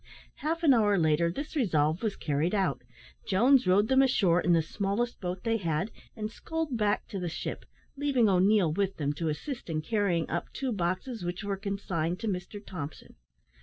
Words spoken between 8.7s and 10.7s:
with them to assist in carrying up